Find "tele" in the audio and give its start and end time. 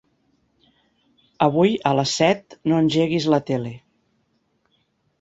3.53-3.79